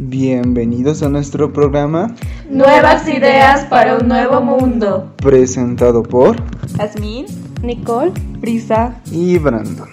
Bienvenidos 0.00 1.02
a 1.02 1.08
nuestro 1.08 1.52
programa 1.52 2.14
Nuevas 2.48 3.08
ideas 3.08 3.64
para 3.64 3.96
un 3.96 4.06
nuevo 4.06 4.40
mundo. 4.40 5.12
presentado 5.16 6.04
por 6.04 6.36
Jazmín, 6.76 7.26
Nicole, 7.64 8.12
Brisa. 8.38 8.94
y 9.10 9.38
Brandon. 9.38 9.88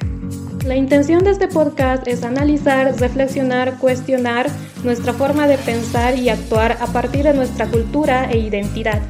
La 0.64 0.76
intención 0.76 1.24
de 1.24 1.32
este 1.32 1.48
podcast 1.48 2.08
es 2.08 2.24
analizar, 2.24 2.96
reflexionar, 3.00 3.80
cuestionar 3.80 4.46
nuestra 4.84 5.12
forma 5.12 5.48
de 5.48 5.58
pensar 5.58 6.16
y 6.20 6.30
actuar 6.30 6.78
a 6.82 6.86
partir 6.86 7.24
de 7.24 7.34
nuestra 7.34 7.66
cultura 7.66 8.30
e 8.30 8.38
identidad. 8.38 9.02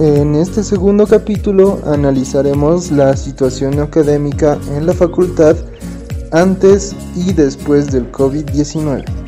En 0.00 0.34
este 0.34 0.64
segundo 0.64 1.06
capítulo 1.06 1.80
analizaremos 1.86 2.90
la 2.90 3.16
situación 3.16 3.78
académica 3.78 4.58
en 4.76 4.86
la 4.86 4.92
facultad 4.92 5.54
antes 6.32 6.96
y 7.14 7.32
después 7.32 7.92
del 7.92 8.10
COVID-19. 8.10 9.19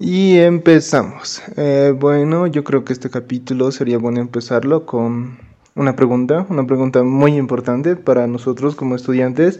Y 0.00 0.38
empezamos. 0.38 1.42
Eh, 1.56 1.92
bueno, 1.96 2.46
yo 2.46 2.62
creo 2.62 2.84
que 2.84 2.92
este 2.92 3.10
capítulo 3.10 3.72
sería 3.72 3.98
bueno 3.98 4.20
empezarlo 4.20 4.86
con 4.86 5.38
una 5.74 5.96
pregunta, 5.96 6.46
una 6.48 6.66
pregunta 6.66 7.02
muy 7.02 7.36
importante 7.36 7.96
para 7.96 8.28
nosotros 8.28 8.76
como 8.76 8.94
estudiantes, 8.94 9.58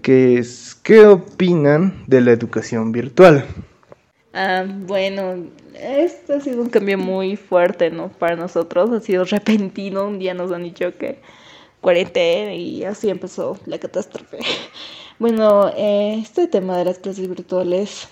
que 0.00 0.38
es, 0.38 0.74
¿qué 0.82 1.06
opinan 1.06 2.02
de 2.06 2.22
la 2.22 2.32
educación 2.32 2.92
virtual? 2.92 3.44
Ah, 4.32 4.64
bueno, 4.66 5.44
esto 5.74 6.34
ha 6.34 6.40
sido 6.40 6.62
un 6.62 6.70
cambio 6.70 6.96
muy 6.96 7.36
fuerte, 7.36 7.90
¿no? 7.90 8.08
Para 8.08 8.36
nosotros 8.36 8.90
ha 8.90 9.00
sido 9.00 9.24
repentino. 9.24 10.06
Un 10.06 10.18
día 10.18 10.32
nos 10.32 10.50
han 10.52 10.62
dicho 10.62 10.96
que 10.96 11.18
cuarentena 11.82 12.54
y 12.54 12.84
así 12.84 13.10
empezó 13.10 13.58
la 13.66 13.78
catástrofe. 13.78 14.38
Bueno, 15.18 15.70
eh, 15.76 16.18
este 16.20 16.48
tema 16.48 16.76
de 16.76 16.84
las 16.84 16.98
clases 16.98 17.28
virtuales 17.28 18.08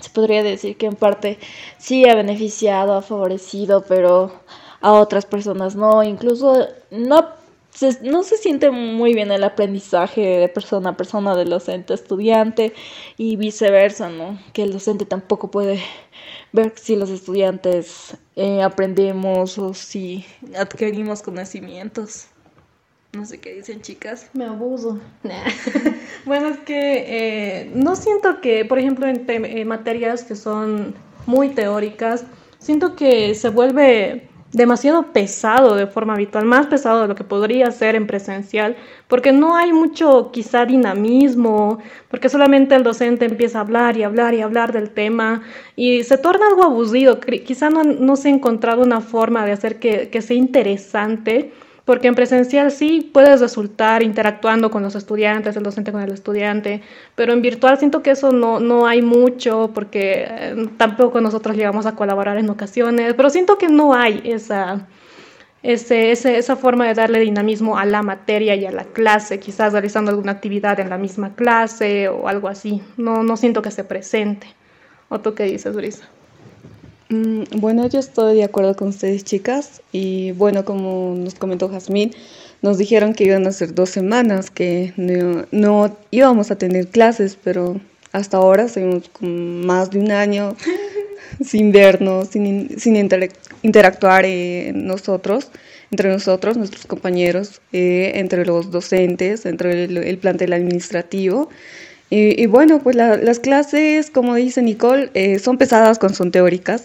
se 0.00 0.10
podría 0.10 0.42
decir 0.42 0.76
que 0.76 0.86
en 0.86 0.96
parte 0.96 1.38
sí 1.78 2.08
ha 2.08 2.14
beneficiado, 2.14 2.94
ha 2.94 3.02
favorecido, 3.02 3.84
pero 3.86 4.32
a 4.80 4.92
otras 4.92 5.26
personas 5.26 5.76
no. 5.76 6.02
Incluso 6.02 6.66
no 6.90 7.28
se, 7.70 8.02
no 8.02 8.22
se 8.22 8.36
siente 8.36 8.70
muy 8.70 9.14
bien 9.14 9.30
el 9.30 9.44
aprendizaje 9.44 10.20
de 10.20 10.48
persona 10.48 10.90
a 10.90 10.96
persona, 10.96 11.36
del 11.36 11.50
docente 11.50 11.92
a 11.92 11.96
estudiante 11.96 12.72
y 13.16 13.36
viceversa, 13.36 14.08
¿no? 14.08 14.38
Que 14.52 14.62
el 14.62 14.72
docente 14.72 15.06
tampoco 15.06 15.50
puede 15.50 15.80
ver 16.52 16.72
si 16.76 16.96
los 16.96 17.10
estudiantes 17.10 18.16
eh, 18.36 18.62
aprendemos 18.62 19.58
o 19.58 19.74
si 19.74 20.24
adquirimos 20.56 21.22
conocimientos. 21.22 22.26
No 23.12 23.24
sé 23.26 23.40
qué 23.40 23.54
dicen 23.54 23.80
chicas. 23.82 24.30
Me 24.34 24.44
abuso. 24.44 24.98
bueno, 26.24 26.48
es 26.48 26.58
que 26.58 27.04
eh, 27.64 27.70
no 27.74 27.96
siento 27.96 28.40
que, 28.40 28.64
por 28.64 28.78
ejemplo, 28.78 29.06
en 29.06 29.26
te- 29.26 29.64
materias 29.64 30.22
que 30.24 30.36
son 30.36 30.94
muy 31.26 31.50
teóricas, 31.50 32.24
siento 32.58 32.94
que 32.94 33.34
se 33.34 33.48
vuelve 33.48 34.28
demasiado 34.52 35.12
pesado 35.12 35.76
de 35.76 35.86
forma 35.86 36.14
habitual, 36.14 36.44
más 36.44 36.66
pesado 36.66 37.02
de 37.02 37.08
lo 37.08 37.14
que 37.14 37.22
podría 37.22 37.70
ser 37.70 37.94
en 37.94 38.06
presencial, 38.06 38.76
porque 39.06 39.32
no 39.32 39.54
hay 39.56 39.72
mucho 39.72 40.30
quizá 40.32 40.66
dinamismo, 40.66 41.78
porque 42.08 42.28
solamente 42.28 42.74
el 42.74 42.82
docente 42.82 43.26
empieza 43.26 43.58
a 43.58 43.62
hablar 43.62 43.96
y 43.96 44.02
hablar 44.02 44.34
y 44.34 44.40
hablar 44.40 44.72
del 44.72 44.90
tema 44.90 45.42
y 45.76 46.02
se 46.02 46.18
torna 46.18 46.48
algo 46.48 46.64
aburrido, 46.64 47.20
quizá 47.20 47.70
no, 47.70 47.84
no 47.84 48.16
se 48.16 48.28
ha 48.28 48.32
encontrado 48.32 48.82
una 48.82 49.00
forma 49.00 49.46
de 49.46 49.52
hacer 49.52 49.78
que, 49.78 50.08
que 50.10 50.20
sea 50.22 50.36
interesante. 50.36 51.52
Porque 51.90 52.06
en 52.06 52.14
presencial 52.14 52.70
sí 52.70 53.10
puedes 53.12 53.40
resultar 53.40 54.04
interactuando 54.04 54.70
con 54.70 54.80
los 54.80 54.94
estudiantes, 54.94 55.56
el 55.56 55.64
docente 55.64 55.90
con 55.90 56.00
el 56.00 56.12
estudiante, 56.12 56.82
pero 57.16 57.32
en 57.32 57.42
virtual 57.42 57.78
siento 57.78 58.00
que 58.00 58.12
eso 58.12 58.30
no, 58.30 58.60
no 58.60 58.86
hay 58.86 59.02
mucho 59.02 59.72
porque 59.74 60.24
eh, 60.28 60.68
tampoco 60.76 61.20
nosotros 61.20 61.56
llegamos 61.56 61.86
a 61.86 61.96
colaborar 61.96 62.38
en 62.38 62.48
ocasiones, 62.48 63.14
pero 63.14 63.28
siento 63.28 63.58
que 63.58 63.66
no 63.66 63.92
hay 63.92 64.20
esa, 64.22 64.86
ese, 65.64 66.12
esa 66.12 66.54
forma 66.54 66.86
de 66.86 66.94
darle 66.94 67.18
dinamismo 67.18 67.76
a 67.76 67.84
la 67.84 68.02
materia 68.02 68.54
y 68.54 68.66
a 68.66 68.70
la 68.70 68.84
clase, 68.84 69.40
quizás 69.40 69.72
realizando 69.72 70.12
alguna 70.12 70.30
actividad 70.30 70.78
en 70.78 70.90
la 70.90 70.96
misma 70.96 71.34
clase 71.34 72.08
o 72.08 72.28
algo 72.28 72.46
así. 72.46 72.80
No, 72.98 73.24
no 73.24 73.36
siento 73.36 73.62
que 73.62 73.72
se 73.72 73.82
presente. 73.82 74.46
¿O 75.08 75.18
tú 75.18 75.34
qué 75.34 75.42
dices, 75.42 75.74
Brisa? 75.74 76.08
Mm, 77.10 77.44
Bueno, 77.60 77.88
yo 77.88 77.98
estoy 77.98 78.36
de 78.36 78.44
acuerdo 78.44 78.76
con 78.76 78.88
ustedes, 78.88 79.24
chicas. 79.24 79.82
Y 79.92 80.32
bueno, 80.32 80.64
como 80.64 81.14
nos 81.16 81.34
comentó 81.34 81.68
Jazmín, 81.68 82.12
nos 82.62 82.78
dijeron 82.78 83.14
que 83.14 83.24
iban 83.24 83.46
a 83.46 83.52
ser 83.52 83.74
dos 83.74 83.90
semanas, 83.90 84.50
que 84.50 84.92
no, 84.96 85.46
no 85.50 85.96
íbamos 86.10 86.50
a 86.50 86.56
tener 86.58 86.88
clases, 86.88 87.36
pero 87.42 87.80
hasta 88.12 88.36
ahora 88.38 88.68
seguimos 88.68 89.08
con 89.08 89.66
más 89.66 89.90
de 89.90 89.98
un 90.00 90.10
año 90.12 90.56
sin 91.44 91.72
vernos, 91.72 92.28
sin, 92.30 92.46
in- 92.46 92.78
sin 92.80 92.96
interac- 92.96 93.34
interactuar 93.62 94.24
eh, 94.26 94.72
nosotros, 94.74 95.50
entre 95.90 96.10
nosotros, 96.10 96.56
nuestros 96.56 96.86
compañeros, 96.86 97.60
eh, 97.72 98.12
entre 98.16 98.46
los 98.46 98.70
docentes, 98.70 99.46
entre 99.46 99.84
el, 99.84 99.96
el 99.98 100.18
plantel 100.18 100.52
administrativo. 100.52 101.48
Y, 102.10 102.46
bueno, 102.46 102.80
pues 102.82 102.96
la- 102.96 103.16
las 103.16 103.38
clases, 103.38 104.10
como 104.10 104.34
dice 104.34 104.62
Nicole, 104.62 105.10
eh, 105.14 105.38
son 105.38 105.58
pesadas 105.58 105.98
cuando 105.98 106.16
son 106.16 106.32
teóricas. 106.32 106.84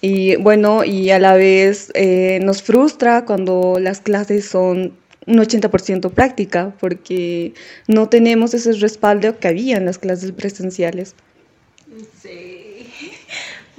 Y 0.00 0.36
bueno, 0.36 0.84
y 0.84 1.10
a 1.10 1.18
la 1.18 1.34
vez 1.34 1.90
eh, 1.94 2.38
nos 2.42 2.62
frustra 2.62 3.24
cuando 3.24 3.78
las 3.80 4.00
clases 4.00 4.46
son 4.48 4.94
un 5.26 5.38
80% 5.38 6.10
práctica, 6.10 6.72
porque 6.80 7.52
no 7.88 8.08
tenemos 8.08 8.54
ese 8.54 8.72
respaldo 8.74 9.38
que 9.38 9.48
había 9.48 9.76
en 9.76 9.84
las 9.86 9.98
clases 9.98 10.32
presenciales. 10.32 11.14
Sí. 12.22 12.86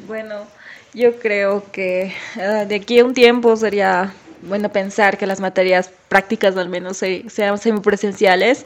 Bueno, 0.07 0.47
yo 0.95 1.17
creo 1.19 1.63
que 1.71 2.11
ah, 2.35 2.65
de 2.65 2.75
aquí 2.75 2.99
a 2.99 3.05
un 3.05 3.13
tiempo 3.13 3.55
sería 3.55 4.11
bueno 4.41 4.69
pensar 4.71 5.17
que 5.17 5.27
las 5.27 5.39
materias 5.39 5.91
prácticas 6.09 6.57
al 6.57 6.69
menos 6.69 6.97
se- 6.97 7.23
sean 7.29 7.57
semipresenciales 7.59 8.65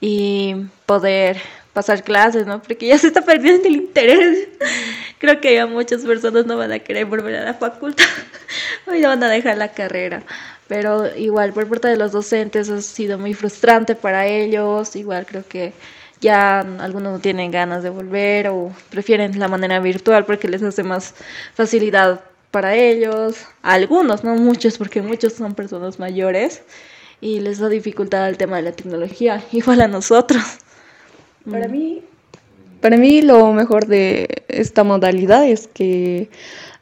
y 0.00 0.56
poder 0.86 1.36
pasar 1.72 2.02
clases, 2.02 2.46
¿no? 2.46 2.62
Porque 2.62 2.86
ya 2.86 2.98
se 2.98 3.08
está 3.08 3.22
perdiendo 3.22 3.68
el 3.68 3.76
interés. 3.76 4.48
Creo 5.18 5.40
que 5.40 5.54
ya 5.54 5.66
muchas 5.66 6.02
personas 6.02 6.46
no 6.46 6.56
van 6.56 6.72
a 6.72 6.78
querer 6.78 7.06
volver 7.06 7.36
a 7.36 7.44
la 7.44 7.54
facultad 7.54 8.04
o 8.86 8.94
ya 8.94 9.08
van 9.08 9.22
a 9.22 9.30
dejar 9.30 9.58
la 9.58 9.68
carrera. 9.68 10.22
Pero 10.68 11.14
igual 11.16 11.52
por 11.52 11.68
parte 11.68 11.88
de 11.88 11.96
los 11.96 12.12
docentes 12.12 12.70
ha 12.70 12.80
sido 12.80 13.18
muy 13.18 13.34
frustrante 13.34 13.94
para 13.94 14.26
ellos. 14.26 14.96
Igual 14.96 15.26
creo 15.26 15.44
que 15.46 15.72
ya 16.20 16.60
algunos 16.60 17.12
no 17.12 17.18
tienen 17.18 17.50
ganas 17.50 17.82
de 17.82 17.90
volver 17.90 18.48
o 18.48 18.72
prefieren 18.90 19.38
la 19.38 19.48
manera 19.48 19.80
virtual 19.80 20.24
porque 20.26 20.48
les 20.48 20.62
hace 20.62 20.82
más 20.82 21.14
facilidad 21.54 22.20
para 22.50 22.74
ellos. 22.74 23.46
Algunos, 23.62 24.24
no 24.24 24.34
muchos, 24.36 24.78
porque 24.78 25.02
muchos 25.02 25.34
son 25.34 25.54
personas 25.54 25.98
mayores 25.98 26.62
y 27.20 27.40
les 27.40 27.58
da 27.58 27.68
dificultad 27.68 28.28
el 28.28 28.36
tema 28.38 28.56
de 28.56 28.62
la 28.62 28.72
tecnología, 28.72 29.42
igual 29.52 29.80
a 29.80 29.88
nosotros. 29.88 30.42
Para 31.48 31.68
mí, 31.68 32.02
para 32.80 32.96
mí 32.96 33.22
lo 33.22 33.52
mejor 33.52 33.86
de 33.86 34.44
esta 34.48 34.84
modalidad 34.84 35.46
es 35.46 35.68
que 35.68 36.28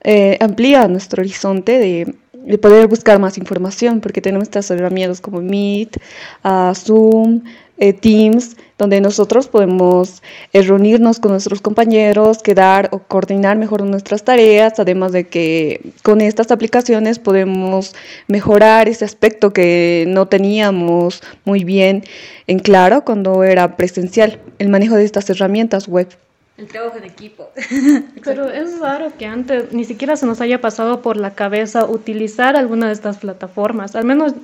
eh, 0.02 0.38
amplía 0.40 0.88
nuestro 0.88 1.22
horizonte 1.22 1.78
de, 1.78 2.14
de 2.44 2.58
poder 2.58 2.86
buscar 2.86 3.18
más 3.18 3.38
información, 3.38 4.00
porque 4.00 4.20
tenemos 4.20 4.44
estas 4.44 4.70
herramientas 4.70 5.20
como 5.20 5.40
Meet, 5.40 5.98
ah, 6.42 6.72
Zoom, 6.74 7.42
eh, 7.80 7.92
Teams, 7.92 8.56
donde 8.76 9.00
nosotros 9.00 9.46
podemos 9.46 10.22
eh, 10.52 10.62
reunirnos 10.62 11.20
con 11.20 11.30
nuestros 11.32 11.60
compañeros, 11.60 12.42
quedar 12.42 12.88
o 12.92 12.98
coordinar 12.98 13.56
mejor 13.56 13.82
nuestras 13.84 14.24
tareas, 14.24 14.80
además 14.80 15.12
de 15.12 15.28
que 15.28 15.92
con 16.02 16.20
estas 16.20 16.50
aplicaciones 16.50 17.18
podemos 17.20 17.94
mejorar 18.26 18.88
ese 18.88 19.04
aspecto 19.04 19.52
que 19.52 20.04
no 20.08 20.26
teníamos 20.26 21.22
muy 21.44 21.62
bien 21.62 22.02
en 22.48 22.58
claro 22.58 23.04
cuando 23.04 23.44
era 23.44 23.76
presencial, 23.76 24.40
el 24.58 24.68
manejo 24.68 24.96
de 24.96 25.04
estas 25.04 25.30
herramientas 25.30 25.86
web. 25.86 26.08
El 26.58 26.66
trabajo 26.66 26.98
en 26.98 27.04
equipo. 27.04 27.48
Pero 28.24 28.50
es 28.50 28.78
raro 28.80 29.12
que 29.16 29.26
antes 29.26 29.72
ni 29.72 29.84
siquiera 29.84 30.16
se 30.16 30.26
nos 30.26 30.40
haya 30.40 30.60
pasado 30.60 31.00
por 31.02 31.16
la 31.16 31.34
cabeza 31.34 31.86
utilizar 31.86 32.56
alguna 32.56 32.88
de 32.88 32.92
estas 32.94 33.18
plataformas. 33.18 33.94
Al 33.94 34.04
menos 34.04 34.34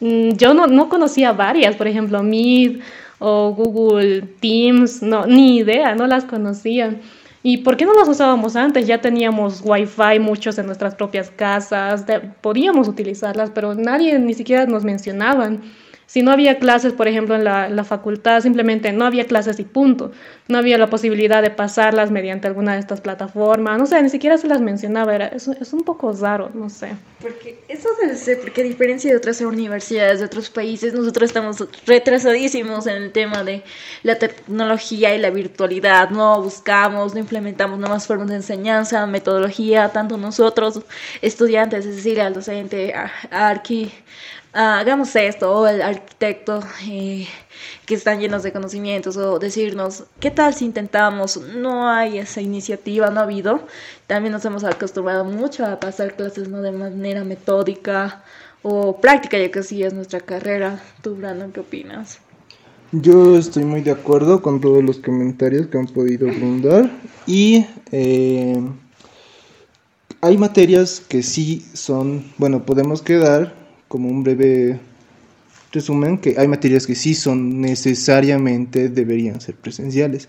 mm, 0.00 0.30
yo 0.36 0.54
no, 0.54 0.68
no 0.68 0.88
conocía 0.88 1.32
varias, 1.32 1.74
por 1.76 1.88
ejemplo, 1.88 2.22
Meet 2.22 2.80
o 3.18 3.52
Google 3.52 4.22
Teams, 4.40 5.02
no, 5.02 5.26
ni 5.26 5.56
idea, 5.58 5.94
no 5.96 6.06
las 6.06 6.24
conocía. 6.24 6.94
¿Y 7.42 7.58
por 7.58 7.76
qué 7.76 7.84
no 7.84 7.94
las 7.94 8.08
usábamos 8.08 8.56
antes? 8.56 8.86
Ya 8.86 9.00
teníamos 9.00 9.60
Wi-Fi 9.64 10.18
muchos 10.20 10.58
en 10.58 10.66
nuestras 10.66 10.94
propias 10.94 11.30
casas, 11.30 12.06
de- 12.06 12.20
podíamos 12.20 12.88
utilizarlas, 12.88 13.50
pero 13.50 13.74
nadie 13.74 14.18
ni 14.18 14.34
siquiera 14.34 14.66
nos 14.66 14.84
mencionaban. 14.84 15.62
Si 16.06 16.22
no 16.22 16.30
había 16.30 16.58
clases, 16.60 16.92
por 16.92 17.08
ejemplo, 17.08 17.34
en 17.34 17.42
la, 17.42 17.68
la, 17.68 17.82
facultad, 17.82 18.40
simplemente 18.40 18.92
no 18.92 19.04
había 19.04 19.26
clases 19.26 19.58
y 19.58 19.64
punto. 19.64 20.12
No 20.46 20.56
había 20.56 20.78
la 20.78 20.88
posibilidad 20.88 21.42
de 21.42 21.50
pasarlas 21.50 22.12
mediante 22.12 22.46
alguna 22.46 22.74
de 22.74 22.78
estas 22.78 23.00
plataformas. 23.00 23.76
No 23.76 23.86
sé, 23.86 24.00
ni 24.00 24.08
siquiera 24.08 24.38
se 24.38 24.46
las 24.46 24.60
mencionaba. 24.60 25.16
Era, 25.16 25.26
es, 25.26 25.48
es 25.48 25.72
un 25.72 25.82
poco 25.82 26.12
raro, 26.12 26.50
no 26.54 26.70
sé. 26.70 26.90
Porque 27.20 27.58
eso 27.66 27.88
debe 28.00 28.14
ser, 28.14 28.40
porque 28.40 28.60
a 28.60 28.64
diferencia 28.64 29.10
de 29.10 29.16
otras 29.16 29.40
universidades 29.40 30.20
de 30.20 30.26
otros 30.26 30.48
países, 30.48 30.94
nosotros 30.94 31.28
estamos 31.28 31.56
retrasadísimos 31.86 32.86
en 32.86 33.02
el 33.02 33.10
tema 33.10 33.42
de 33.42 33.64
la 34.04 34.14
tecnología 34.14 35.12
y 35.12 35.18
la 35.18 35.30
virtualidad. 35.30 36.10
No 36.10 36.40
buscamos, 36.40 37.14
no 37.14 37.20
implementamos 37.20 37.80
nuevas 37.80 38.06
formas 38.06 38.28
de 38.28 38.36
enseñanza, 38.36 39.06
metodología, 39.06 39.88
tanto 39.88 40.16
nosotros, 40.16 40.82
estudiantes, 41.20 41.84
es 41.84 41.96
decir, 41.96 42.20
al 42.20 42.32
docente, 42.32 42.94
aquí 43.32 43.92
Hagamos 44.58 45.14
esto, 45.16 45.52
o 45.52 45.66
el 45.66 45.82
arquitecto 45.82 46.60
eh, 46.88 47.26
que 47.84 47.94
están 47.94 48.20
llenos 48.20 48.42
de 48.42 48.52
conocimientos, 48.52 49.18
o 49.18 49.38
decirnos, 49.38 50.04
¿qué 50.18 50.30
tal 50.30 50.54
si 50.54 50.64
intentamos? 50.64 51.36
No 51.36 51.90
hay 51.90 52.16
esa 52.16 52.40
iniciativa, 52.40 53.10
no 53.10 53.20
ha 53.20 53.24
habido. 53.24 53.60
También 54.06 54.32
nos 54.32 54.46
hemos 54.46 54.64
acostumbrado 54.64 55.26
mucho 55.26 55.66
a 55.66 55.78
pasar 55.78 56.16
clases 56.16 56.48
no 56.48 56.62
de 56.62 56.72
manera 56.72 57.22
metódica 57.22 58.24
o 58.62 58.98
práctica, 58.98 59.36
ya 59.36 59.50
que 59.50 59.62
sí 59.62 59.82
es 59.82 59.92
nuestra 59.92 60.20
carrera. 60.20 60.82
Tú, 61.02 61.16
Brandon, 61.16 61.52
¿qué 61.52 61.60
opinas? 61.60 62.18
Yo 62.92 63.36
estoy 63.36 63.64
muy 63.64 63.82
de 63.82 63.90
acuerdo 63.90 64.40
con 64.40 64.62
todos 64.62 64.82
los 64.82 64.96
comentarios 65.00 65.66
que 65.66 65.76
han 65.76 65.86
podido 65.86 66.28
brindar 66.28 66.90
y 67.26 67.66
eh, 67.92 68.58
hay 70.22 70.38
materias 70.38 71.02
que 71.06 71.22
sí 71.22 71.66
son, 71.74 72.32
bueno, 72.38 72.64
podemos 72.64 73.02
quedar 73.02 73.65
como 73.88 74.08
un 74.08 74.22
breve 74.22 74.80
resumen 75.72 76.18
que 76.18 76.36
hay 76.38 76.48
materias 76.48 76.86
que 76.86 76.94
sí 76.94 77.14
son 77.14 77.60
necesariamente 77.60 78.88
deberían 78.88 79.40
ser 79.40 79.54
presenciales, 79.56 80.28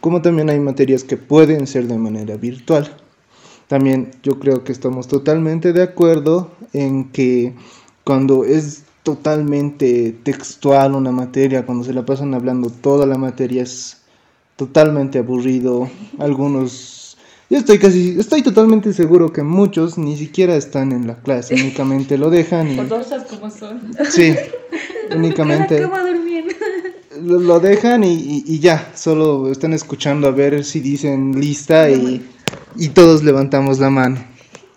como 0.00 0.20
también 0.22 0.50
hay 0.50 0.60
materias 0.60 1.04
que 1.04 1.16
pueden 1.16 1.66
ser 1.66 1.86
de 1.86 1.98
manera 1.98 2.36
virtual. 2.36 2.96
También 3.68 4.10
yo 4.22 4.38
creo 4.38 4.64
que 4.64 4.72
estamos 4.72 5.08
totalmente 5.08 5.72
de 5.72 5.82
acuerdo 5.82 6.50
en 6.72 7.10
que 7.10 7.54
cuando 8.04 8.44
es 8.44 8.82
totalmente 9.02 10.14
textual 10.22 10.94
una 10.94 11.10
materia, 11.10 11.64
cuando 11.64 11.84
se 11.84 11.92
la 11.92 12.04
pasan 12.04 12.34
hablando 12.34 12.70
toda 12.70 13.06
la 13.06 13.18
materia 13.18 13.62
es 13.62 14.02
totalmente 14.56 15.18
aburrido, 15.18 15.88
algunos 16.18 17.01
yo 17.52 17.58
estoy 17.58 17.78
casi, 17.78 18.16
estoy 18.18 18.40
totalmente 18.40 18.94
seguro 18.94 19.30
que 19.30 19.42
muchos 19.42 19.98
ni 19.98 20.16
siquiera 20.16 20.56
están 20.56 20.90
en 20.90 21.06
la 21.06 21.16
clase, 21.16 21.54
únicamente 21.54 22.16
lo 22.16 22.30
dejan 22.30 22.72
y... 22.72 22.76
como 22.76 23.50
son. 23.50 23.92
Sí, 24.10 24.34
únicamente... 25.14 25.86
Lo, 27.20 27.38
lo 27.38 27.60
dejan 27.60 28.04
y, 28.04 28.42
y, 28.46 28.58
ya, 28.58 28.90
solo 28.94 29.52
están 29.52 29.74
escuchando 29.74 30.28
a 30.28 30.30
ver 30.30 30.64
si 30.64 30.80
dicen 30.80 31.38
lista 31.38 31.90
y, 31.90 32.26
y 32.74 32.88
todos 32.88 33.22
levantamos 33.22 33.78
la 33.78 33.90
mano. 33.90 34.31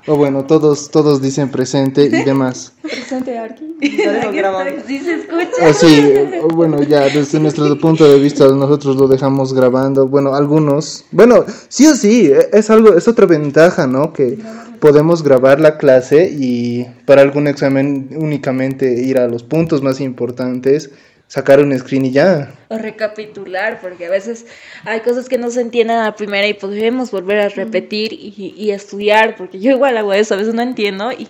O 0.07 0.15
bueno, 0.15 0.45
todos, 0.45 0.91
todos 0.91 1.21
dicen 1.21 1.49
presente 1.49 2.05
y 2.05 2.09
demás. 2.25 2.73
Presente 2.81 3.37
Arki. 3.37 3.75
Sí 3.81 4.99
se 4.99 5.13
escucha. 5.15 5.49
Ah, 5.61 5.73
sí, 5.73 6.13
bueno, 6.53 6.81
ya 6.83 7.09
desde 7.09 7.39
nuestro 7.39 7.77
punto 7.79 8.07
de 8.07 8.19
vista 8.19 8.47
nosotros 8.47 8.95
lo 8.95 9.07
dejamos 9.07 9.53
grabando. 9.53 10.07
Bueno, 10.07 10.35
algunos. 10.35 11.05
Bueno, 11.11 11.45
sí 11.69 11.87
o 11.87 11.95
sí, 11.95 12.31
es 12.53 12.69
algo, 12.69 12.93
es 12.95 13.07
otra 13.07 13.25
ventaja, 13.25 13.87
¿no? 13.87 14.13
Que 14.13 14.37
podemos 14.79 15.23
grabar 15.23 15.59
la 15.59 15.77
clase 15.77 16.29
y 16.31 16.85
para 17.05 17.21
algún 17.21 17.47
examen 17.47 18.09
únicamente 18.15 19.01
ir 19.01 19.17
a 19.17 19.27
los 19.27 19.43
puntos 19.43 19.81
más 19.81 19.99
importantes 20.01 20.91
sacar 21.35 21.59
un 21.59 21.77
screen 21.77 22.05
y 22.05 22.11
ya. 22.11 22.49
O 22.69 22.77
recapitular, 22.77 23.81
porque 23.81 24.05
a 24.05 24.09
veces 24.09 24.45
hay 24.85 25.01
cosas 25.01 25.27
que 25.27 25.37
no 25.37 25.51
se 25.51 25.59
entienden 25.59 25.97
a 25.97 26.05
la 26.05 26.15
primera 26.15 26.47
y 26.47 26.53
podemos 26.53 27.11
volver 27.11 27.41
a 27.41 27.49
repetir 27.49 28.13
y, 28.13 28.53
y, 28.55 28.71
estudiar, 28.71 29.35
porque 29.35 29.59
yo 29.59 29.71
igual 29.71 29.97
hago 29.97 30.13
eso, 30.13 30.33
a 30.33 30.37
veces 30.37 30.53
no 30.53 30.61
entiendo 30.61 31.11
y 31.11 31.27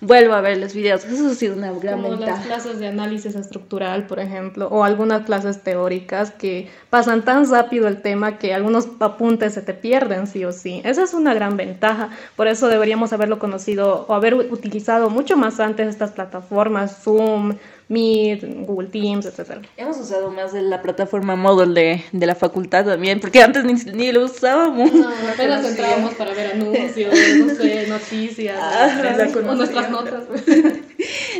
vuelvo 0.00 0.34
a 0.34 0.40
ver 0.40 0.58
los 0.58 0.74
videos. 0.74 1.04
Eso 1.04 1.28
ha 1.28 1.34
sido 1.34 1.54
una 1.54 1.70
gran 1.70 2.02
Como 2.02 2.16
las 2.16 2.44
clases 2.44 2.80
de 2.80 2.88
análisis 2.88 3.36
estructural, 3.36 4.08
por 4.08 4.18
ejemplo, 4.18 4.66
o 4.66 4.82
algunas 4.82 5.24
clases 5.24 5.62
teóricas 5.62 6.32
que 6.32 6.68
pasan 6.90 7.24
tan 7.24 7.48
rápido 7.48 7.86
el 7.86 8.02
tema 8.02 8.38
que 8.38 8.52
algunos 8.52 8.88
apuntes 8.98 9.54
se 9.54 9.62
te 9.62 9.74
pierden 9.74 10.26
sí 10.26 10.44
o 10.44 10.50
sí. 10.50 10.82
Esa 10.84 11.04
es 11.04 11.14
una 11.14 11.34
gran 11.34 11.56
ventaja. 11.56 12.10
Por 12.34 12.48
eso 12.48 12.66
deberíamos 12.66 13.12
haberlo 13.12 13.38
conocido 13.38 14.06
o 14.08 14.14
haber 14.14 14.34
utilizado 14.34 15.08
mucho 15.08 15.36
más 15.36 15.60
antes 15.60 15.86
estas 15.86 16.10
plataformas, 16.10 17.04
Zoom, 17.04 17.54
Meet, 17.88 18.66
Google 18.66 18.88
Teams, 18.88 19.26
etc. 19.26 19.64
Hemos 19.76 19.98
usado 19.98 20.30
más 20.30 20.52
de 20.52 20.62
la 20.62 20.82
plataforma 20.82 21.36
Moodle 21.36 21.80
de, 21.80 22.04
de 22.12 22.26
la 22.26 22.34
facultad 22.34 22.84
también, 22.84 23.20
porque 23.20 23.42
antes 23.42 23.64
ni, 23.64 23.74
ni 23.92 24.12
lo 24.12 24.24
usábamos. 24.24 24.92
No, 24.92 25.08
apenas 25.32 25.64
entrábamos 25.64 26.14
para 26.14 26.32
ver 26.34 26.52
anuncios, 26.52 27.14
no 27.38 27.54
sé, 27.54 27.86
noticias, 27.88 28.58
ah, 28.60 29.28
o 29.34 29.54
nuestras 29.54 29.90
notas. 29.90 30.24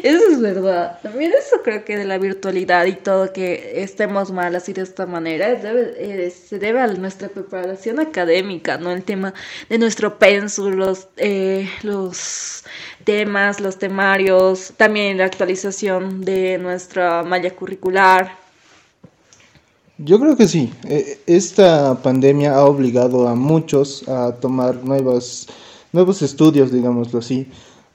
Eso 0.02 0.24
es 0.30 0.40
verdad. 0.40 0.98
También 1.02 1.32
eso 1.32 1.62
creo 1.62 1.84
que 1.84 1.96
de 1.96 2.04
la 2.04 2.18
virtualidad 2.18 2.86
y 2.86 2.94
todo 2.94 3.32
que 3.32 3.82
estemos 3.82 4.30
mal 4.30 4.54
así 4.54 4.72
de 4.72 4.82
esta 4.82 5.06
manera 5.06 5.52
eh, 5.52 6.30
se 6.30 6.58
debe 6.58 6.80
a 6.80 6.86
nuestra 6.86 7.28
preparación 7.28 8.00
académica, 8.00 8.78
¿no? 8.78 8.92
El 8.92 9.02
tema 9.02 9.34
de 9.68 9.78
nuestro 9.78 10.18
pensum, 10.18 10.74
los, 10.74 11.08
eh, 11.16 11.68
los 11.82 12.64
temas, 13.04 13.60
los 13.60 13.78
temarios, 13.78 14.72
también 14.76 15.18
la 15.18 15.26
actualización 15.26 16.24
de 16.24 16.58
nuestra 16.58 17.22
malla 17.22 17.50
curricular. 17.50 18.46
Yo 19.98 20.20
creo 20.20 20.36
que 20.36 20.46
sí. 20.46 20.70
Eh, 20.84 21.20
esta 21.26 21.94
pandemia 22.02 22.54
ha 22.54 22.64
obligado 22.66 23.26
a 23.28 23.34
muchos 23.34 24.06
a 24.08 24.32
tomar 24.32 24.84
nuevos, 24.84 25.48
nuevos 25.92 26.20
estudios, 26.20 26.70
digámoslo 26.70 27.20
así. 27.20 27.48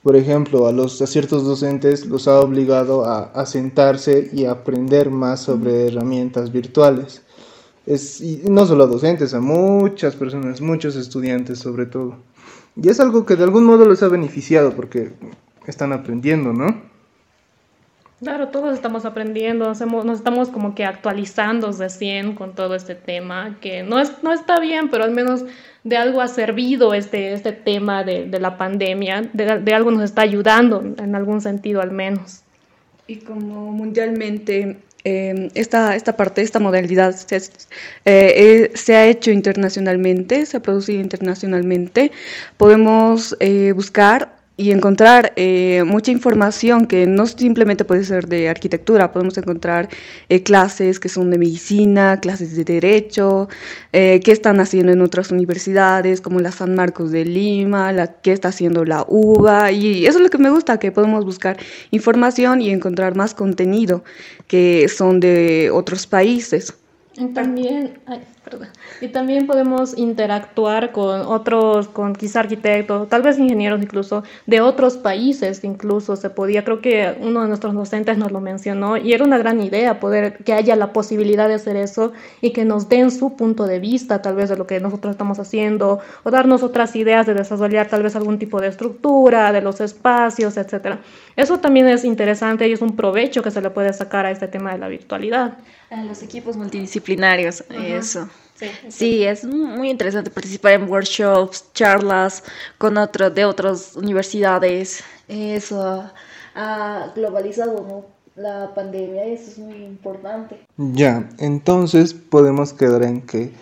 Por 0.03 0.15
ejemplo, 0.15 0.67
a, 0.67 0.71
los, 0.71 1.01
a 1.01 1.07
ciertos 1.07 1.43
docentes 1.43 2.07
los 2.07 2.27
ha 2.27 2.39
obligado 2.39 3.05
a, 3.05 3.25
a 3.25 3.45
sentarse 3.45 4.29
y 4.33 4.45
a 4.45 4.51
aprender 4.51 5.11
más 5.11 5.41
sobre 5.41 5.87
herramientas 5.87 6.51
virtuales. 6.51 7.21
Es, 7.85 8.19
y 8.21 8.41
no 8.49 8.65
solo 8.65 8.85
a 8.85 8.87
docentes, 8.87 9.33
a 9.33 9.41
muchas 9.41 10.15
personas, 10.15 10.61
muchos 10.61 10.95
estudiantes 10.95 11.59
sobre 11.59 11.85
todo. 11.85 12.15
Y 12.75 12.89
es 12.89 12.99
algo 12.99 13.25
que 13.25 13.35
de 13.35 13.43
algún 13.43 13.65
modo 13.65 13.87
les 13.87 14.01
ha 14.01 14.07
beneficiado 14.07 14.71
porque 14.71 15.11
están 15.67 15.93
aprendiendo, 15.93 16.53
¿no? 16.53 16.90
Claro, 18.21 18.49
todos 18.49 18.75
estamos 18.75 19.05
aprendiendo, 19.05 19.65
nos 19.65 20.17
estamos 20.19 20.49
como 20.49 20.75
que 20.75 20.85
actualizando 20.85 21.71
recién 21.71 22.35
con 22.35 22.53
todo 22.53 22.75
este 22.75 22.93
tema, 22.93 23.57
que 23.61 23.81
no, 23.81 23.99
es, 23.99 24.11
no 24.21 24.31
está 24.31 24.59
bien, 24.59 24.91
pero 24.91 25.03
al 25.03 25.09
menos 25.09 25.43
de 25.83 25.97
algo 25.97 26.21
ha 26.21 26.27
servido 26.27 26.93
este, 26.93 27.33
este 27.33 27.51
tema 27.51 28.03
de, 28.03 28.25
de 28.25 28.39
la 28.39 28.59
pandemia, 28.59 29.27
de, 29.33 29.57
de, 29.57 29.73
algo 29.73 29.89
nos 29.89 30.03
está 30.03 30.21
ayudando, 30.21 30.83
en 30.99 31.15
algún 31.15 31.41
sentido 31.41 31.81
al 31.81 31.89
menos. 31.89 32.43
Y 33.07 33.15
como 33.15 33.71
mundialmente 33.71 34.77
eh, 35.03 35.49
esta, 35.55 35.95
esta 35.95 36.15
parte, 36.15 36.43
esta 36.43 36.59
modalidad 36.59 37.15
se, 37.15 37.37
eh, 37.37 37.41
eh, 38.05 38.71
se, 38.75 38.95
ha 38.97 39.07
hecho 39.07 39.31
internacionalmente, 39.31 40.45
se 40.45 40.57
ha 40.57 40.59
producido 40.59 41.01
internacionalmente, 41.01 42.11
podemos 42.57 43.35
eh, 43.39 43.71
buscar 43.71 44.40
y 44.61 44.71
encontrar 44.71 45.33
eh, 45.37 45.83
mucha 45.87 46.11
información 46.11 46.85
que 46.85 47.07
no 47.07 47.25
simplemente 47.25 47.83
puede 47.83 48.03
ser 48.03 48.27
de 48.27 48.47
arquitectura, 48.47 49.11
podemos 49.11 49.35
encontrar 49.39 49.89
eh, 50.29 50.43
clases 50.43 50.99
que 50.99 51.09
son 51.09 51.31
de 51.31 51.39
medicina, 51.39 52.19
clases 52.19 52.55
de 52.55 52.63
derecho, 52.63 53.49
eh, 53.91 54.19
qué 54.23 54.31
están 54.31 54.59
haciendo 54.59 54.91
en 54.91 55.01
otras 55.01 55.31
universidades 55.31 56.21
como 56.21 56.39
la 56.39 56.51
San 56.51 56.75
Marcos 56.75 57.11
de 57.11 57.25
Lima, 57.25 57.91
la 57.91 58.21
qué 58.21 58.33
está 58.33 58.49
haciendo 58.49 58.85
la 58.85 59.03
UBA 59.07 59.71
y 59.71 60.05
eso 60.05 60.19
es 60.19 60.23
lo 60.23 60.29
que 60.29 60.37
me 60.37 60.51
gusta, 60.51 60.77
que 60.77 60.91
podemos 60.91 61.25
buscar 61.25 61.57
información 61.89 62.61
y 62.61 62.69
encontrar 62.69 63.15
más 63.15 63.33
contenido 63.33 64.03
que 64.47 64.87
son 64.89 65.19
de 65.19 65.71
otros 65.73 66.05
países. 66.05 66.75
También, 67.33 67.97
Y 69.01 69.07
también 69.09 69.47
podemos 69.47 69.97
interactuar 69.97 70.91
con 70.91 71.21
otros, 71.21 71.87
con 71.87 72.13
quizá 72.13 72.41
arquitectos, 72.41 73.09
tal 73.09 73.21
vez 73.21 73.37
ingenieros 73.37 73.81
incluso, 73.81 74.23
de 74.45 74.61
otros 74.61 74.97
países 74.97 75.63
incluso 75.63 76.15
se 76.15 76.29
podía, 76.29 76.63
creo 76.63 76.81
que 76.81 77.15
uno 77.21 77.41
de 77.41 77.47
nuestros 77.47 77.73
docentes 77.73 78.17
nos 78.17 78.31
lo 78.31 78.39
mencionó, 78.39 78.97
y 78.97 79.13
era 79.13 79.23
una 79.23 79.37
gran 79.37 79.61
idea 79.61 79.99
poder 79.99 80.37
que 80.43 80.53
haya 80.53 80.75
la 80.75 80.93
posibilidad 80.93 81.47
de 81.47 81.55
hacer 81.55 81.75
eso 81.75 82.13
y 82.41 82.51
que 82.51 82.65
nos 82.65 82.89
den 82.89 83.11
su 83.11 83.35
punto 83.35 83.65
de 83.65 83.79
vista 83.79 84.21
tal 84.21 84.35
vez 84.35 84.49
de 84.49 84.57
lo 84.57 84.67
que 84.67 84.79
nosotros 84.79 85.11
estamos 85.11 85.39
haciendo, 85.39 85.99
o 86.23 86.31
darnos 86.31 86.63
otras 86.63 86.95
ideas 86.95 87.25
de 87.25 87.33
desarrollar 87.33 87.87
tal 87.87 88.03
vez 88.03 88.15
algún 88.15 88.39
tipo 88.39 88.59
de 88.61 88.67
estructura, 88.67 89.51
de 89.51 89.61
los 89.61 89.81
espacios, 89.81 90.57
etcétera. 90.57 90.99
Eso 91.35 91.59
también 91.59 91.87
es 91.87 92.03
interesante 92.05 92.67
y 92.67 92.73
es 92.73 92.81
un 92.81 92.95
provecho 92.95 93.41
que 93.41 93.51
se 93.51 93.61
le 93.61 93.69
puede 93.69 93.93
sacar 93.93 94.25
a 94.25 94.31
este 94.31 94.47
tema 94.47 94.71
de 94.73 94.77
la 94.79 94.87
virtualidad. 94.87 95.57
A 95.89 96.03
los 96.03 96.23
equipos 96.23 96.55
multidisciplinarios, 96.55 97.63
eso. 97.69 98.29
Sí, 98.89 99.23
es 99.23 99.43
muy 99.43 99.89
interesante 99.89 100.29
participar 100.29 100.73
en 100.73 100.89
workshops, 100.89 101.65
charlas 101.73 102.43
con 102.77 102.97
otros 102.97 103.33
de 103.33 103.45
otras 103.45 103.95
universidades. 103.95 105.03
Eso 105.27 106.03
ha 106.55 107.11
globalizado 107.15 108.05
la 108.35 108.73
pandemia 108.73 109.27
y 109.27 109.33
eso 109.33 109.51
es 109.51 109.57
muy 109.59 109.83
importante. 109.83 110.65
Ya, 110.77 111.29
entonces 111.37 112.13
podemos 112.13 112.73
quedar 112.73 113.03
en 113.03 113.21
que, 113.21 113.53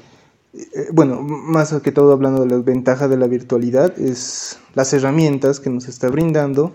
eh, 0.53 0.87
bueno, 0.91 1.21
más 1.21 1.73
que 1.81 1.91
todo 1.91 2.13
hablando 2.13 2.41
de 2.41 2.49
las 2.49 2.63
ventajas 2.63 3.09
de 3.09 3.17
la 3.17 3.27
virtualidad, 3.27 3.97
es 3.99 4.59
las 4.75 4.93
herramientas 4.93 5.59
que 5.59 5.69
nos 5.69 5.87
está 5.87 6.09
brindando. 6.09 6.73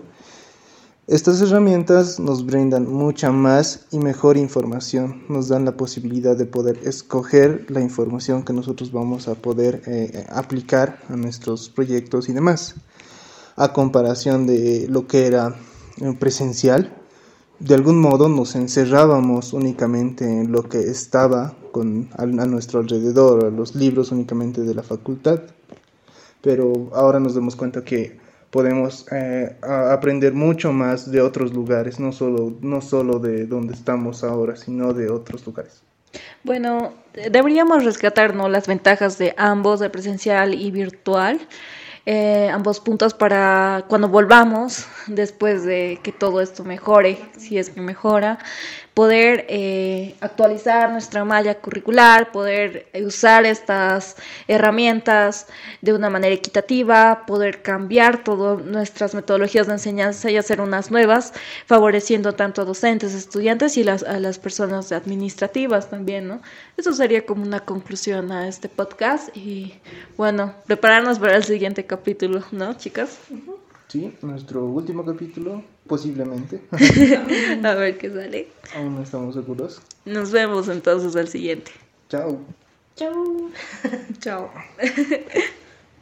Estas 1.07 1.39
herramientas 1.39 2.19
nos 2.19 2.47
brindan 2.47 2.91
mucha 2.91 3.31
más 3.31 3.85
y 3.91 3.99
mejor 3.99 4.37
información, 4.37 5.23
nos 5.29 5.49
dan 5.49 5.63
la 5.63 5.77
posibilidad 5.77 6.35
de 6.35 6.47
poder 6.47 6.79
escoger 6.83 7.67
la 7.69 7.81
información 7.81 8.41
que 8.41 8.53
nosotros 8.53 8.91
vamos 8.91 9.27
a 9.27 9.35
poder 9.35 9.83
eh, 9.85 10.25
aplicar 10.29 10.99
a 11.07 11.15
nuestros 11.15 11.69
proyectos 11.69 12.27
y 12.27 12.33
demás, 12.33 12.73
a 13.55 13.71
comparación 13.71 14.47
de 14.47 14.87
lo 14.89 15.05
que 15.05 15.27
era 15.27 15.55
eh, 16.01 16.11
presencial, 16.19 16.91
de 17.59 17.75
algún 17.75 18.01
modo 18.01 18.27
nos 18.27 18.55
encerrábamos 18.55 19.53
únicamente 19.53 20.25
en 20.25 20.51
lo 20.51 20.63
que 20.63 20.79
estaba 20.79 21.55
con, 21.71 22.09
a, 22.17 22.25
nuestro 22.25 22.79
alrededor, 22.79 23.45
a 23.45 23.51
los 23.51 23.75
libros 23.75 24.11
únicamente 24.11 24.61
de 24.61 24.73
la 24.73 24.81
facultad. 24.81 25.41
Pero 26.41 26.89
ahora 26.95 27.19
nos 27.19 27.35
damos 27.35 27.55
cuenta 27.55 27.83
que 27.83 28.24
podemos 28.55 29.05
eh, 29.11 29.53
aprender 29.61 30.31
mucho 30.31 30.71
más 30.71 31.11
de 31.11 31.19
otros 31.19 31.53
lugares, 31.53 31.99
no 31.99 32.13
solo, 32.13 32.53
no 32.61 32.79
solo 32.79 33.19
de 33.19 33.45
donde 33.47 33.73
estamos 33.73 34.23
ahora, 34.23 34.55
sino 34.55 34.93
de 34.93 35.09
otros 35.09 35.45
lugares. 35.45 35.83
Bueno, 36.45 36.93
deberíamos 37.13 37.83
rescatar 37.83 38.33
las 38.33 38.65
ventajas 38.65 39.17
de 39.17 39.35
ambos, 39.37 39.81
de 39.81 39.89
presencial 39.89 40.53
y 40.53 40.71
virtual. 40.71 41.41
Eh, 42.07 42.49
ambos 42.53 42.79
puntos 42.79 43.15
para 43.15 43.83
cuando 43.87 44.07
volvamos, 44.07 44.85
después 45.07 45.63
de 45.63 45.99
que 46.03 46.11
todo 46.11 46.39
esto 46.39 46.63
mejore, 46.63 47.17
si 47.35 47.57
es 47.57 47.71
que 47.71 47.81
mejora, 47.81 48.37
poder 48.95 49.45
eh, 49.49 50.15
actualizar 50.21 50.89
nuestra 50.89 51.25
malla 51.25 51.55
curricular, 51.55 52.31
poder 52.31 52.87
usar 53.03 53.45
estas 53.45 54.15
herramientas 54.47 55.47
de 55.81 55.93
una 55.93 56.09
manera 56.09 56.33
equitativa, 56.33 57.25
poder 57.25 57.61
cambiar 57.61 58.23
todas 58.23 58.63
nuestras 58.63 59.13
metodologías 59.13 59.67
de 59.67 59.73
enseñanza 59.73 60.31
y 60.31 60.37
hacer 60.37 60.61
unas 60.61 60.91
nuevas, 60.91 61.33
favoreciendo 61.65 62.35
tanto 62.35 62.61
a 62.61 62.65
docentes, 62.65 63.13
estudiantes 63.13 63.75
y 63.77 63.83
las, 63.83 64.03
a 64.03 64.17
las 64.19 64.39
personas 64.39 64.93
administrativas 64.93 65.89
también, 65.89 66.27
¿no? 66.27 66.41
Eso 66.77 66.93
sería 66.93 67.25
como 67.25 67.43
una 67.43 67.61
conclusión 67.61 68.31
a 68.31 68.47
este 68.47 68.69
podcast 68.69 69.35
y 69.35 69.73
bueno, 70.15 70.53
prepararnos 70.67 71.19
para 71.19 71.35
el 71.35 71.43
siguiente 71.43 71.85
capítulo, 71.85 71.94
¿no, 72.51 72.73
chicas? 72.77 73.19
Sí, 73.87 74.13
nuestro 74.21 74.65
último 74.65 75.05
capítulo, 75.05 75.63
posiblemente. 75.87 76.61
A 77.63 77.73
ver 77.75 77.97
qué 77.97 78.09
sale. 78.09 78.47
Aún 78.75 78.95
no 78.95 79.03
estamos 79.03 79.35
seguros. 79.35 79.81
Nos 80.05 80.31
vemos 80.31 80.67
entonces 80.67 81.15
al 81.15 81.27
siguiente. 81.27 81.71
Chao. 82.09 82.39
Chao. 82.95 83.49
Chao. 84.19 84.51